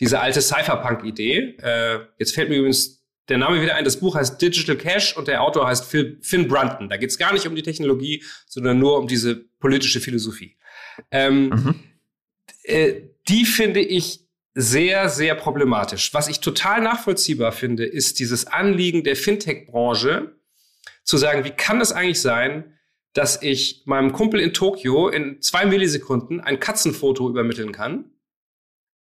[0.00, 1.56] diese alte Cypherpunk-Idee.
[1.62, 3.84] Äh, jetzt fällt mir übrigens der Name wieder ein.
[3.84, 6.88] Das Buch heißt Digital Cash und der Autor heißt Phil, Finn Brunton.
[6.88, 10.56] Da geht es gar nicht um die Technologie, sondern nur um diese politische Philosophie.
[11.10, 11.74] Ähm, mhm.
[12.64, 16.12] äh, die finde ich sehr, sehr problematisch.
[16.12, 20.34] Was ich total nachvollziehbar finde, ist dieses Anliegen der Fintech-Branche,
[21.04, 22.77] zu sagen, wie kann es eigentlich sein,
[23.12, 28.10] dass ich meinem Kumpel in Tokio in zwei Millisekunden ein Katzenfoto übermitteln kann,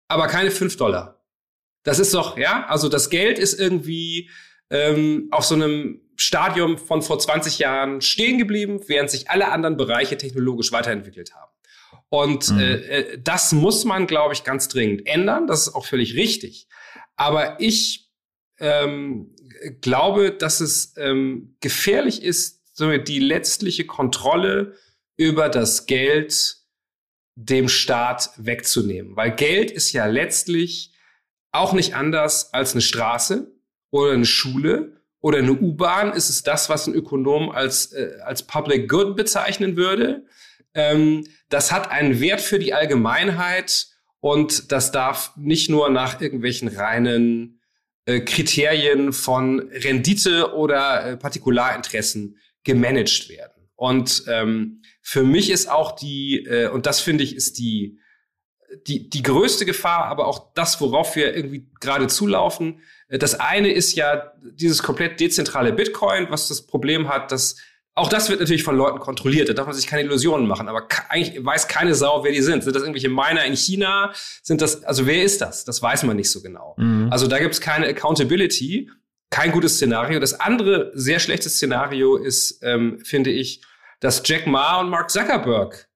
[0.08, 1.24] aber keine fünf Dollar.
[1.84, 4.30] Das ist doch, ja, also das Geld ist irgendwie
[4.70, 9.78] ähm, auf so einem Stadium von vor 20 Jahren stehen geblieben, während sich alle anderen
[9.78, 11.52] Bereiche technologisch weiterentwickelt haben.
[12.10, 12.60] Und mhm.
[12.60, 15.48] äh, äh das muss man, glaube ich, ganz dringend ändern.
[15.48, 16.68] Das ist auch völlig richtig.
[17.16, 18.10] Aber ich
[18.60, 19.36] ähm,
[19.82, 24.76] glaube, dass es ähm, gefährlich ist, die letztliche Kontrolle
[25.16, 26.58] über das Geld
[27.36, 29.16] dem Staat wegzunehmen.
[29.16, 30.94] Weil Geld ist ja letztlich
[31.52, 33.52] auch nicht anders als eine Straße
[33.92, 38.44] oder eine Schule oder eine U-Bahn ist es das, was ein Ökonom als, äh, als
[38.44, 40.26] Public Good bezeichnen würde.
[40.74, 43.88] Ähm, das hat einen Wert für die Allgemeinheit
[44.20, 47.62] und das darf nicht nur nach irgendwelchen reinen
[48.06, 52.38] äh, Kriterien von Rendite oder äh, Partikularinteressen
[52.68, 53.68] gemanagt werden.
[53.76, 58.00] Und ähm, für mich ist auch die, äh, und das finde ich, ist die
[58.86, 62.82] die, die größte Gefahr, aber auch das, worauf wir irgendwie gerade zulaufen.
[63.08, 67.56] Das eine ist ja dieses komplett dezentrale Bitcoin, was das Problem hat, dass
[67.96, 70.88] Auch das wird natürlich von Leuten kontrolliert, da darf man sich keine Illusionen machen, aber
[71.10, 72.64] eigentlich weiß keine Sau, wer die sind.
[72.64, 74.14] Sind das irgendwelche Miner in China?
[74.44, 75.66] Sind das, also wer ist das?
[75.66, 76.76] Das weiß man nicht so genau.
[76.78, 77.08] Mhm.
[77.10, 78.92] Also da gibt es keine Accountability,
[79.30, 80.20] kein gutes Szenario.
[80.20, 83.62] Das andere sehr schlechte Szenario ist, ähm, finde ich,
[84.00, 85.88] dass Jack Ma und Mark Zuckerberg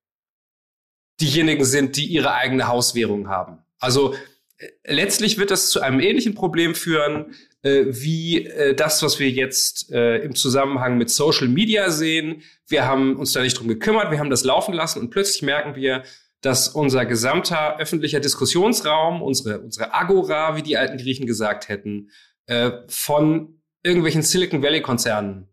[1.20, 3.60] diejenigen sind, die ihre eigene Hauswährung haben.
[3.80, 4.16] Also
[4.58, 9.30] äh, letztlich wird das zu einem ähnlichen Problem führen, äh, wie äh, das, was wir
[9.30, 12.42] jetzt äh, im Zusammenhang mit Social Media sehen.
[12.68, 15.76] Wir haben uns da nicht drum gekümmert, wir haben das laufen lassen und plötzlich merken
[15.76, 16.04] wir,
[16.42, 22.10] dass unser gesamter öffentlicher Diskussionsraum, unsere, unsere Agora, wie die alten Griechen gesagt hätten,
[22.48, 25.48] äh, von irgendwelchen Silicon Valley-Konzernen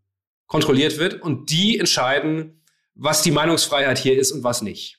[0.47, 4.99] kontrolliert wird und die entscheiden, was die Meinungsfreiheit hier ist und was nicht.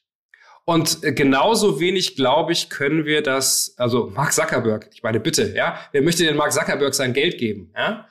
[0.65, 5.79] Und genauso wenig, glaube ich, können wir das, also Mark Zuckerberg, ich meine, bitte, ja,
[5.91, 8.07] wer möchte denn Mark Zuckerberg sein Geld geben, ja?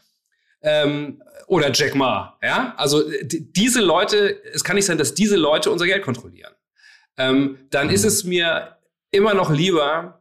[0.60, 2.74] Ähm, oder Jack Ma, ja?
[2.76, 6.52] Also diese Leute, es kann nicht sein, dass diese Leute unser Geld kontrollieren.
[7.16, 8.76] Ähm, dann ist es mir
[9.12, 10.17] immer noch lieber,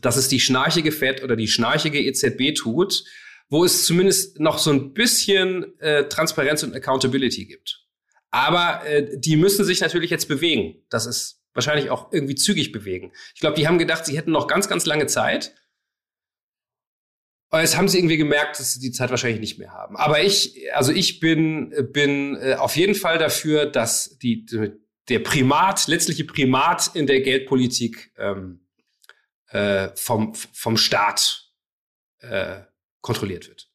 [0.00, 3.04] dass es die schnarchige Fed oder die schnarchige EZB tut,
[3.48, 7.86] wo es zumindest noch so ein bisschen äh, Transparenz und Accountability gibt.
[8.30, 10.82] Aber äh, die müssen sich natürlich jetzt bewegen.
[10.90, 13.12] Das ist wahrscheinlich auch irgendwie zügig bewegen.
[13.34, 15.54] Ich glaube, die haben gedacht, sie hätten noch ganz, ganz lange Zeit.
[17.50, 19.96] Aber jetzt haben sie irgendwie gemerkt, dass sie die Zeit wahrscheinlich nicht mehr haben.
[19.96, 24.44] Aber ich, also ich bin, bin äh, auf jeden Fall dafür, dass die,
[25.08, 28.60] der Primat, letztliche Primat in der Geldpolitik ähm,
[29.48, 31.50] äh, vom, vom Staat
[32.20, 32.60] äh,
[33.00, 33.68] kontrolliert wird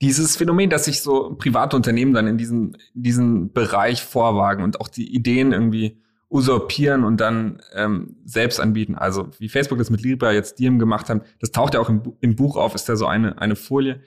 [0.00, 4.88] dieses Phänomen, dass sich so private Unternehmen dann in diesen, diesen Bereich vorwagen und auch
[4.88, 8.94] die Ideen irgendwie usurpieren und dann ähm, selbst anbieten.
[8.94, 12.02] Also wie Facebook das mit Libra jetzt Diem gemacht haben, das taucht ja auch im,
[12.20, 14.02] im Buch auf, ist da so eine, eine Folie.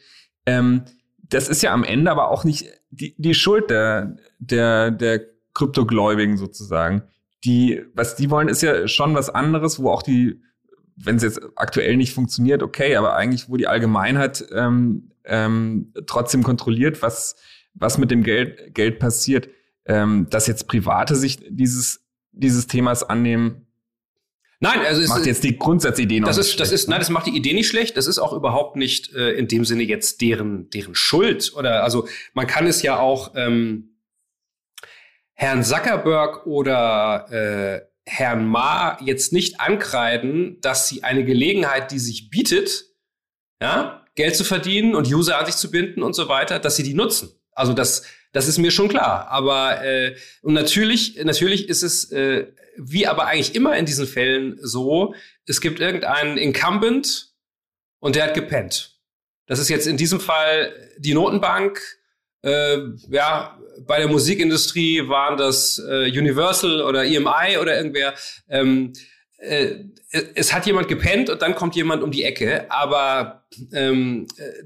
[0.46, 0.84] Ähm,
[1.24, 5.22] das ist ja am Ende aber auch nicht die, die Schuld der, der, der
[5.54, 7.04] Kryptogläubigen sozusagen.
[7.46, 10.42] Die, was die wollen, ist ja schon was anderes, wo auch die,
[10.96, 16.44] wenn es jetzt aktuell nicht funktioniert, okay, aber eigentlich, wo die Allgemeinheit ähm, ähm, trotzdem
[16.44, 17.36] kontrolliert, was,
[17.74, 19.50] was mit dem Geld, Geld passiert.
[19.86, 23.66] Ähm, dass jetzt Private sich dieses, dieses Themas annehmen,
[24.62, 27.28] Nein, also es macht jetzt die Grundsatzidee noch das ist, das ist, nein, das macht
[27.28, 27.96] die Idee nicht schlecht.
[27.96, 32.08] Das ist auch überhaupt nicht äh, in dem Sinne jetzt deren deren Schuld oder also
[32.34, 33.89] man kann es ja auch ähm,
[35.40, 42.30] Herrn Zuckerberg oder äh, Herrn Ma jetzt nicht ankreiden, dass sie eine Gelegenheit, die sich
[42.30, 42.88] bietet,
[43.62, 46.84] ja, Geld zu verdienen und User an sich zu binden und so weiter, dass sie
[46.84, 47.32] die nutzen.
[47.54, 49.30] Also das, das ist mir schon klar.
[49.30, 54.60] Aber äh, und natürlich, natürlich ist es äh, wie aber eigentlich immer in diesen Fällen
[54.62, 57.34] so: Es gibt irgendeinen Incumbent
[58.00, 59.00] und der hat gepennt.
[59.46, 61.82] Das ist jetzt in diesem Fall die Notenbank.
[62.42, 62.78] Äh,
[63.10, 68.14] ja, bei der Musikindustrie waren das äh, Universal oder EMI oder irgendwer.
[68.48, 68.94] Ähm,
[69.38, 69.84] äh,
[70.36, 74.64] es hat jemand gepennt und dann kommt jemand um die Ecke, aber ähm, äh,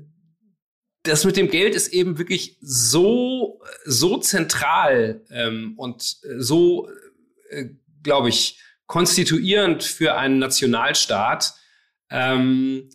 [1.03, 6.01] das mit dem Geld ist eben wirklich so, so zentral ähm, und
[6.38, 6.89] so,
[7.49, 7.65] äh,
[8.03, 11.53] glaube ich, konstituierend für einen Nationalstaat,
[12.09, 12.89] ähm,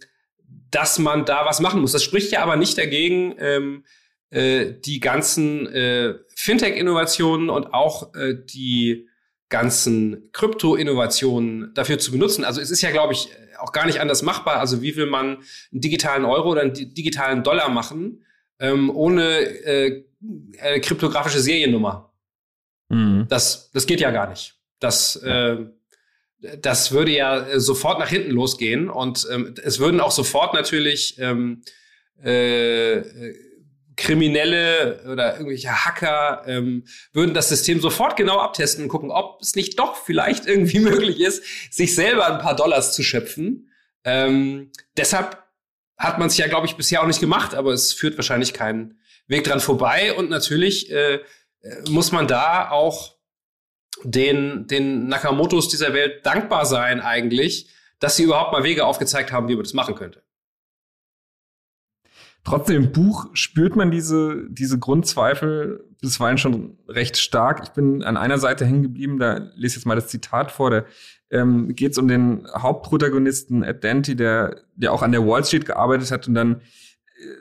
[0.71, 1.93] dass man da was machen muss.
[1.93, 3.85] Das spricht ja aber nicht dagegen, ähm,
[4.31, 9.09] äh, die ganzen äh, Fintech-Innovationen und auch äh, die
[9.49, 12.45] ganzen Krypto-Innovationen dafür zu benutzen.
[12.45, 14.61] Also es ist ja, glaube ich, auch gar nicht anders machbar.
[14.61, 15.39] Also wie will man
[15.73, 18.25] einen digitalen Euro oder einen digitalen Dollar machen,
[18.61, 20.05] ähm, ohne äh,
[20.61, 22.13] eine kryptografische Seriennummer?
[22.89, 23.27] Mhm.
[23.29, 24.57] Das, das geht ja gar nicht.
[24.81, 25.57] Das, äh,
[26.61, 31.63] das würde ja sofort nach hinten losgehen und ähm, es würden auch sofort natürlich ähm,
[32.23, 32.99] äh,
[33.99, 39.57] Kriminelle oder irgendwelche Hacker ähm, würden das System sofort genau abtesten und gucken, ob es
[39.57, 43.71] nicht doch vielleicht irgendwie möglich ist, sich selber ein paar Dollars zu schöpfen.
[44.05, 45.43] Ähm, deshalb
[45.99, 49.01] hat man es ja, glaube ich, bisher auch nicht gemacht, aber es führt wahrscheinlich keinen
[49.27, 50.15] Weg dran vorbei.
[50.15, 51.21] Und natürlich äh, äh
[51.91, 53.17] muss man da auch
[54.05, 59.49] den, den Nakamotos dieser Welt dankbar sein eigentlich, dass sie überhaupt mal Wege aufgezeigt haben,
[59.49, 60.23] wie man das machen könnte.
[62.49, 67.61] Trotzdem im Buch spürt man diese, diese Grundzweifel bisweilen schon recht stark.
[67.65, 70.71] Ich bin an einer Seite hängen geblieben, da lese ich jetzt mal das Zitat vor,
[70.71, 70.85] da
[71.31, 75.67] ähm, geht es um den Hauptprotagonisten Ed Dante, der, der auch an der Wall Street
[75.67, 76.61] gearbeitet hat und dann äh,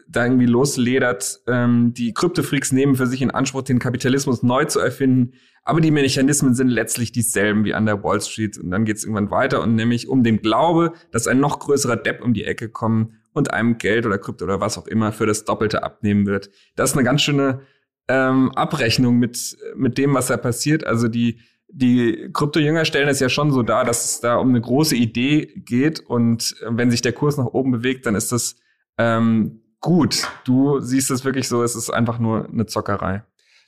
[0.09, 4.79] da irgendwie losledert, ähm, die Kryptofreaks nehmen für sich in Anspruch, den Kapitalismus neu zu
[4.79, 8.57] erfinden, aber die Mechanismen sind letztlich dieselben wie an der Wall Street.
[8.57, 11.97] Und dann geht es irgendwann weiter und nämlich um den Glaube, dass ein noch größerer
[11.97, 15.25] Depp um die Ecke kommen und einem Geld oder Krypto oder was auch immer für
[15.25, 16.49] das Doppelte abnehmen wird.
[16.75, 17.61] Das ist eine ganz schöne
[18.07, 20.85] ähm, Abrechnung mit, mit dem, was da passiert.
[20.85, 24.61] Also die, die Krypto-Jünger stellen es ja schon so dar, dass es da um eine
[24.61, 28.55] große Idee geht und äh, wenn sich der Kurs nach oben bewegt, dann ist das
[28.97, 30.27] ähm, gut.
[30.45, 33.23] Du siehst es wirklich so, es ist einfach nur eine Zockerei.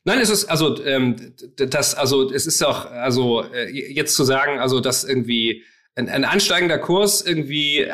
[0.06, 4.60] Nein, es ist also ähm, das also es ist auch also äh, jetzt zu sagen
[4.60, 5.64] also dass irgendwie
[6.00, 7.94] ein, ein ansteigender Kurs irgendwie äh,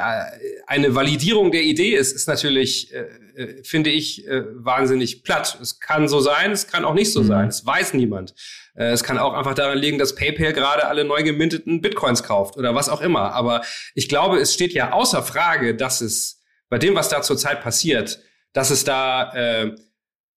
[0.68, 5.58] eine Validierung der Idee ist, ist natürlich äh, äh, finde ich äh, wahnsinnig platt.
[5.62, 7.28] Es kann so sein, es kann auch nicht so mhm.
[7.28, 7.48] sein.
[7.48, 8.34] Es weiß niemand.
[8.76, 12.58] Äh, es kann auch einfach daran liegen, dass PayPal gerade alle neu geminteten Bitcoins kauft
[12.58, 13.34] oder was auch immer.
[13.34, 13.62] Aber
[13.94, 18.22] ich glaube, es steht ja außer Frage, dass es bei dem, was da zurzeit passiert,
[18.54, 19.76] dass es da äh,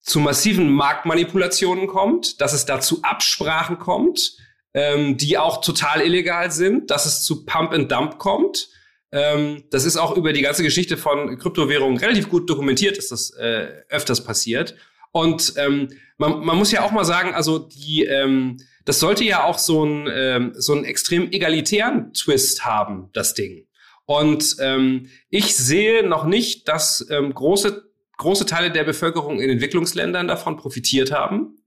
[0.03, 4.37] zu massiven Marktmanipulationen kommt, dass es da zu Absprachen kommt,
[4.75, 8.69] ähm, die auch total illegal sind, dass es zu Pump and Dump kommt.
[9.11, 13.31] Ähm, das ist auch über die ganze Geschichte von Kryptowährungen relativ gut dokumentiert, dass das
[13.31, 14.75] äh, öfters passiert.
[15.13, 19.45] Und ähm, man, man muss ja auch mal sagen, also die, ähm, das sollte ja
[19.45, 23.67] auch so ein ähm, so einen extrem egalitären Twist haben, das Ding.
[24.05, 30.29] Und ähm, ich sehe noch nicht, dass ähm, große große Teile der Bevölkerung in Entwicklungsländern
[30.29, 31.58] davon profitiert haben,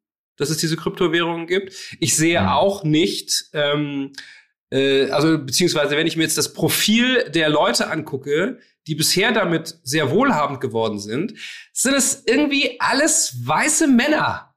[0.41, 1.73] dass es diese Kryptowährungen gibt.
[1.99, 2.47] Ich sehe mhm.
[2.47, 4.11] auch nicht, ähm,
[4.71, 9.79] äh, also beziehungsweise wenn ich mir jetzt das Profil der Leute angucke, die bisher damit
[9.83, 11.35] sehr wohlhabend geworden sind,
[11.71, 14.55] sind es irgendwie alles weiße Männer.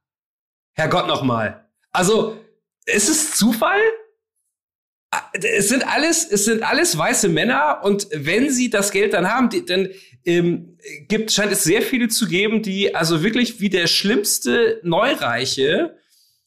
[0.74, 1.68] Herrgott nochmal.
[1.92, 2.40] Also,
[2.86, 3.80] ist es Zufall?
[5.32, 9.48] Es sind alles, es sind alles weiße Männer und wenn sie das Geld dann haben,
[9.48, 9.90] die, dann
[10.24, 15.96] ähm, gibt, scheint es sehr viele zu geben, die also wirklich wie der schlimmste Neureiche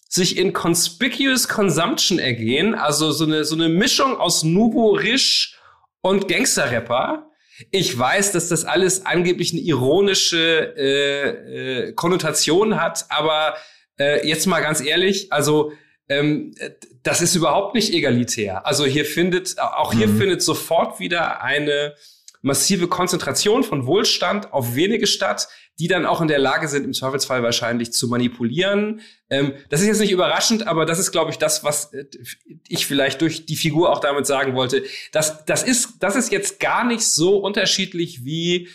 [0.09, 5.55] sich in conspicuous consumption ergehen, also so eine so eine Mischung aus Nouveau Riche
[6.01, 7.29] und Gangsterrapper.
[7.71, 13.55] Ich weiß, dass das alles angeblich eine ironische äh, äh, Konnotation hat, aber
[13.99, 15.73] äh, jetzt mal ganz ehrlich, also
[16.07, 16.53] ähm,
[17.03, 18.65] das ist überhaupt nicht egalitär.
[18.65, 20.17] Also hier findet, auch hier mhm.
[20.17, 21.95] findet sofort wieder eine
[22.47, 25.47] massive Konzentration von Wohlstand auf wenige statt,
[25.79, 29.01] die dann auch in der Lage sind, im Zweifelsfall wahrscheinlich zu manipulieren.
[29.29, 32.05] Ähm, das ist jetzt nicht überraschend, aber das ist, glaube ich, das, was äh,
[32.67, 34.83] ich vielleicht durch die Figur auch damit sagen wollte.
[35.11, 38.69] Das, das, ist, das ist jetzt gar nicht so unterschiedlich wie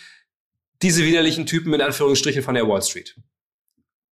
[0.81, 3.15] diese widerlichen Typen in Anführungsstrichen von der Wall Street.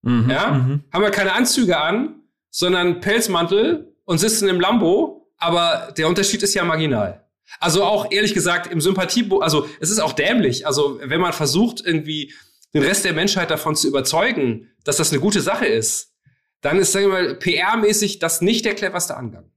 [0.02, 0.52] Mhm, ja?
[0.52, 0.84] Mhm.
[0.92, 6.56] Haben wir keine Anzüge an, sondern Pelzmantel und sitzen im Lambo, aber der Unterschied ist
[6.56, 7.29] ja marginal.
[7.60, 10.68] Also auch ehrlich gesagt im Sympathie, also es ist auch dämlich.
[10.68, 12.34] Also wenn man versucht irgendwie
[12.74, 16.14] den Rest der Menschheit davon zu überzeugen, dass das eine gute Sache ist,
[16.62, 19.50] dann ist, sagen wir mal, PR-mäßig das nicht der cleverste Angang.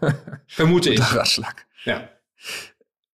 [0.46, 1.00] Vermute ich.
[1.00, 1.66] Ratschlag.
[1.84, 2.08] Ja.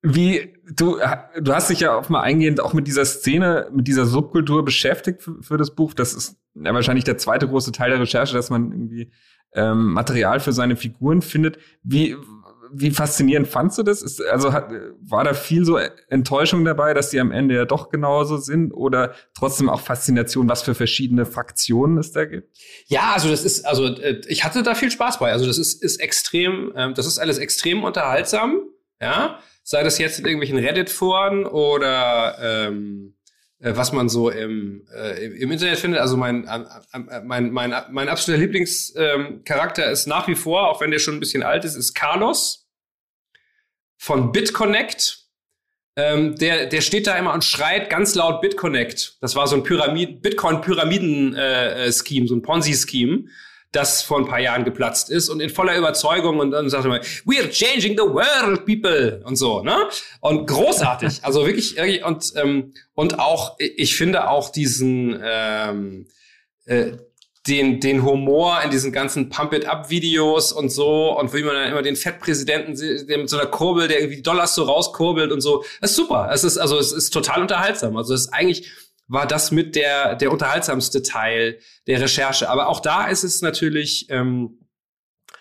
[0.02, 0.98] Wie, du,
[1.40, 5.22] du hast dich ja auch mal eingehend auch mit dieser Szene, mit dieser Subkultur beschäftigt
[5.22, 5.94] für, für das Buch.
[5.94, 9.12] Das ist ja wahrscheinlich der zweite große Teil der Recherche, dass man irgendwie
[9.54, 11.58] ähm, Material für seine Figuren findet.
[11.82, 12.16] Wie,
[12.74, 14.02] wie faszinierend fandst du das?
[14.02, 17.90] Ist, also hat, war da viel so Enttäuschung dabei, dass die am Ende ja doch
[17.90, 22.48] genauso sind oder trotzdem auch Faszination, was für verschiedene Fraktionen es da gibt?
[22.86, 25.30] Ja, also das ist, also äh, ich hatte da viel Spaß bei.
[25.32, 28.62] Also das ist, ist extrem, ähm, das ist alles extrem unterhaltsam,
[29.00, 29.38] ja.
[29.64, 33.14] Sei das jetzt in irgendwelchen Reddit-Foren oder ähm,
[33.60, 36.00] äh, was man so im, äh, im Internet findet.
[36.00, 40.90] Also mein, äh, mein, mein, mein absoluter Lieblingscharakter ähm, ist nach wie vor, auch wenn
[40.90, 42.61] der schon ein bisschen alt ist, ist Carlos
[44.02, 45.20] von BitConnect.
[45.94, 49.18] Ähm, der, der steht da immer und schreit ganz laut BitConnect.
[49.20, 53.26] Das war so ein Pyramid Bitcoin-Pyramiden-Scheme, äh, so ein Ponzi-Scheme,
[53.70, 56.88] das vor ein paar Jahren geplatzt ist und in voller Überzeugung und dann sagt er
[56.88, 59.88] mal, we are changing the world, people und so, ne?
[60.20, 66.08] Und großartig, also wirklich, und, ähm, und auch, ich finde auch diesen, ähm,
[66.64, 66.94] äh,
[67.48, 71.96] den, den Humor in diesen ganzen Pump-It-Up-Videos und so und wie man dann immer den
[71.96, 72.76] Fettpräsidenten
[73.08, 75.64] der mit so einer Kurbel, der irgendwie Dollars so rauskurbelt und so.
[75.80, 76.30] Das ist super.
[76.32, 77.96] Es ist, also, es ist total unterhaltsam.
[77.96, 78.70] Also, es ist eigentlich,
[79.08, 82.48] war das mit der, der unterhaltsamste Teil der Recherche.
[82.48, 84.60] Aber auch da ist es natürlich, ähm,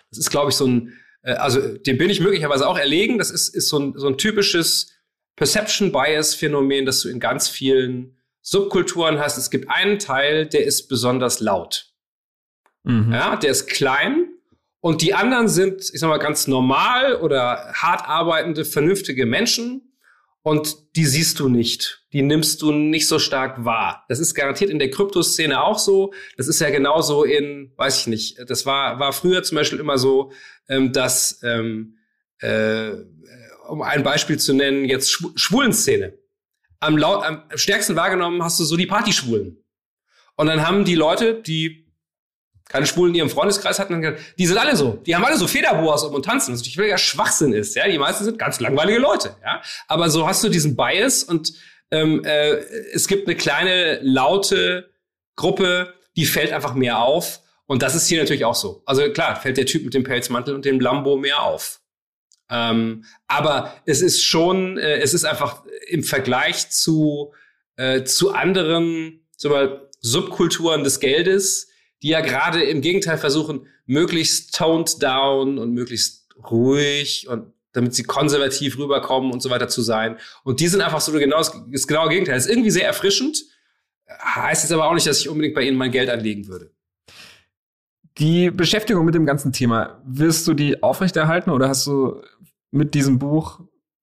[0.10, 3.20] das ist, glaube ich, so ein, äh, also, dem bin ich möglicherweise auch erlegen.
[3.20, 4.92] Das ist, ist so ein, so ein typisches
[5.36, 9.38] Perception-Bias-Phänomen, das du in ganz vielen Subkulturen hast.
[9.38, 11.91] Es gibt einen Teil, der ist besonders laut.
[12.84, 13.12] Mhm.
[13.12, 14.30] Ja, der ist klein
[14.80, 19.94] und die anderen sind, ich sag mal, ganz normal oder hart arbeitende, vernünftige Menschen
[20.44, 22.04] und die siehst du nicht.
[22.14, 24.06] Die nimmst du nicht so stark wahr.
[24.10, 26.14] Das ist garantiert in der Kryptoszene auch so.
[26.36, 30.00] Das ist ja genauso in, weiß ich nicht, das war, war früher zum Beispiel immer
[30.00, 30.32] so,
[30.68, 31.98] ähm, dass ähm,
[32.40, 32.94] äh,
[33.68, 36.18] um ein Beispiel zu nennen, jetzt Schw Schwulenszene.
[36.80, 39.64] Am, laut, am stärksten wahrgenommen hast du so die Partyschwulen.
[40.36, 41.81] Und dann haben die Leute, die
[42.72, 45.00] keine Schwulen in ihrem Freundeskreis hatten, gesagt, die sind alle so.
[45.06, 47.76] Die haben alle so Federboas um und tanzen, was natürlich völliger Schwachsinn ist.
[47.76, 49.36] Ja, die meisten sind ganz langweilige Leute.
[49.44, 51.54] Ja, aber so hast du diesen Bias und
[51.92, 52.56] ähm, äh,
[52.94, 54.90] es gibt eine kleine laute
[55.36, 57.42] Gruppe, die fällt einfach mehr auf.
[57.66, 58.82] Und das ist hier natürlich auch so.
[58.86, 61.80] Also klar, fällt der Typ mit dem Pelzmantel und dem Lambo mehr auf.
[62.50, 67.34] Ähm, aber es ist schon, äh, es ist einfach im Vergleich zu,
[67.78, 71.70] äh, zu anderen zum Beispiel, Subkulturen des Geldes,
[72.02, 78.04] die ja gerade im Gegenteil versuchen, möglichst toned down und möglichst ruhig und damit sie
[78.04, 80.18] konservativ rüberkommen und so weiter zu sein.
[80.44, 82.36] Und die sind einfach so genau das, genaue Gegenteil.
[82.36, 83.44] Das ist irgendwie sehr erfrischend,
[84.08, 86.72] heißt jetzt aber auch nicht, dass ich unbedingt bei ihnen mein Geld anlegen würde.
[88.18, 92.22] Die Beschäftigung mit dem ganzen Thema, wirst du die aufrechterhalten oder hast du
[92.72, 93.62] mit diesem Buch,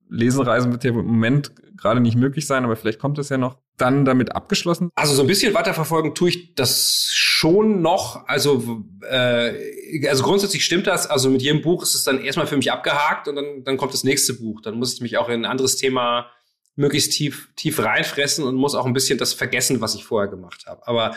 [0.08, 3.58] Lesenreisen wird ja im Moment gerade nicht möglich sein, aber vielleicht kommt es ja noch,
[3.78, 4.90] dann damit abgeschlossen?
[4.94, 8.26] Also so ein bisschen weiterverfolgen tue ich das schon noch.
[8.28, 11.06] Also, äh, also grundsätzlich stimmt das.
[11.06, 13.94] Also mit jedem Buch ist es dann erstmal für mich abgehakt und dann, dann kommt
[13.94, 14.60] das nächste Buch.
[14.60, 16.30] Dann muss ich mich auch in ein anderes Thema
[16.76, 20.66] möglichst tief, tief reinfressen und muss auch ein bisschen das vergessen, was ich vorher gemacht
[20.66, 20.86] habe.
[20.86, 21.16] Aber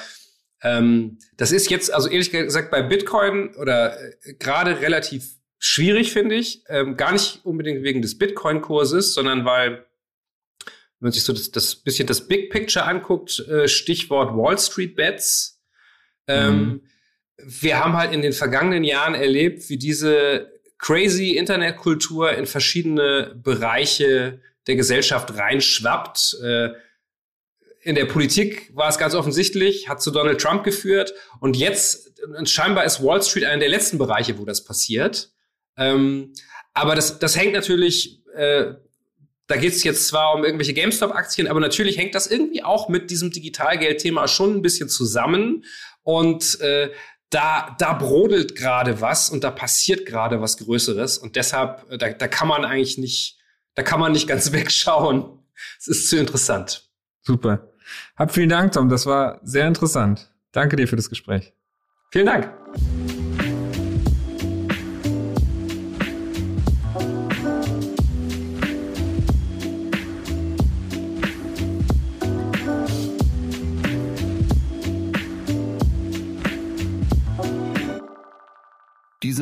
[0.64, 6.36] ähm, das ist jetzt, also ehrlich gesagt, bei Bitcoin oder äh, gerade relativ schwierig, finde
[6.36, 6.64] ich.
[6.68, 9.86] Ähm, gar nicht unbedingt wegen des Bitcoin-Kurses, sondern weil
[11.02, 14.96] wenn man sich so das, das bisschen das Big Picture anguckt, äh, Stichwort Wall Street
[14.96, 15.60] Bets.
[16.28, 16.82] Ähm, mhm.
[17.44, 24.42] Wir haben halt in den vergangenen Jahren erlebt, wie diese crazy Internetkultur in verschiedene Bereiche
[24.68, 26.38] der Gesellschaft reinschwappt.
[26.44, 26.70] Äh,
[27.82, 31.16] in der Politik war es ganz offensichtlich, hat zu Donald Trump geführt.
[31.40, 35.32] Und jetzt, scheinbar ist Wall Street einer der letzten Bereiche, wo das passiert.
[35.78, 36.34] Ähm,
[36.76, 38.76] aber das, das hängt natürlich äh,
[39.48, 43.12] da geht es jetzt zwar um irgendwelche GameStop-Aktien, aber natürlich hängt das irgendwie auch mit
[43.12, 45.66] diesem Digitalgeld-Thema schon ein bisschen zusammen.
[46.04, 46.92] Und äh,
[47.30, 51.18] da, da brodelt gerade was und da passiert gerade was Größeres.
[51.18, 53.40] Und deshalb, äh, da, da kann man eigentlich nicht,
[53.76, 55.40] da kann man nicht ganz wegschauen.
[55.80, 56.90] Es ist zu interessant.
[57.22, 57.72] Super.
[58.16, 58.90] Hab vielen Dank, Tom.
[58.90, 60.32] Das war sehr interessant.
[60.52, 61.54] Danke dir für das Gespräch.
[62.12, 63.21] Vielen Dank.